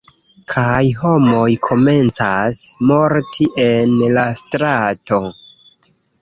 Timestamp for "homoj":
1.01-1.43